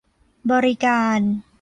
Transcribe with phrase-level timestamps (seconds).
[0.51, 1.19] บริการ